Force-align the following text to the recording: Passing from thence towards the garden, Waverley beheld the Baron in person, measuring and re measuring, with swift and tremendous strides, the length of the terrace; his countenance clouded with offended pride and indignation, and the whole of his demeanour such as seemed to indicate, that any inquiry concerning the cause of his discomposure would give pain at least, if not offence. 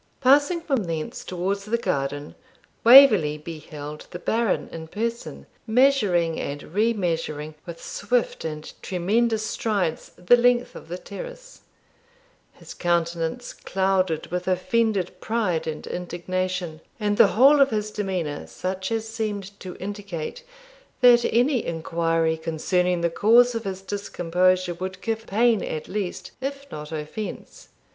Passing 0.19 0.61
from 0.61 0.85
thence 0.85 1.23
towards 1.23 1.65
the 1.65 1.77
garden, 1.77 2.33
Waverley 2.83 3.37
beheld 3.37 4.07
the 4.09 4.17
Baron 4.17 4.67
in 4.71 4.87
person, 4.87 5.45
measuring 5.67 6.39
and 6.39 6.63
re 6.73 6.91
measuring, 6.91 7.53
with 7.67 7.79
swift 7.79 8.43
and 8.43 8.73
tremendous 8.81 9.45
strides, 9.45 10.09
the 10.17 10.35
length 10.37 10.73
of 10.75 10.87
the 10.87 10.97
terrace; 10.97 11.61
his 12.53 12.73
countenance 12.73 13.53
clouded 13.53 14.25
with 14.31 14.47
offended 14.47 15.11
pride 15.21 15.67
and 15.67 15.85
indignation, 15.85 16.81
and 16.99 17.17
the 17.17 17.27
whole 17.37 17.61
of 17.61 17.69
his 17.69 17.91
demeanour 17.91 18.47
such 18.47 18.91
as 18.91 19.07
seemed 19.07 19.59
to 19.59 19.75
indicate, 19.75 20.43
that 21.01 21.25
any 21.25 21.63
inquiry 21.63 22.37
concerning 22.37 23.01
the 23.01 23.11
cause 23.11 23.53
of 23.53 23.65
his 23.65 23.83
discomposure 23.83 24.73
would 24.73 24.99
give 25.01 25.27
pain 25.27 25.63
at 25.63 25.87
least, 25.87 26.31
if 26.41 26.65
not 26.71 26.91
offence. 26.91 27.69